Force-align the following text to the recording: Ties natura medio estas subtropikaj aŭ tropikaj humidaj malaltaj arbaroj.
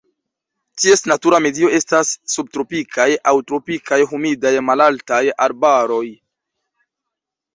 Ties 0.83 1.01
natura 1.11 1.39
medio 1.45 1.67
estas 1.79 2.13
subtropikaj 2.35 3.07
aŭ 3.31 3.35
tropikaj 3.51 4.01
humidaj 4.13 4.53
malaltaj 4.71 5.23
arbaroj. 5.49 6.03